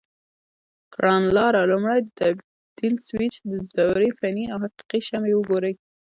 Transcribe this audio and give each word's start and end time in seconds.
کړنلاره: 0.93 1.61
لومړی 1.71 1.99
د 2.03 2.07
تبدیل 2.19 2.95
سویچ 3.07 3.35
د 3.51 3.53
دورې 3.77 4.09
فني 4.17 4.45
او 4.53 4.57
حقیقي 4.63 5.01
شمې 5.07 5.31
وګورئ. 5.35 5.73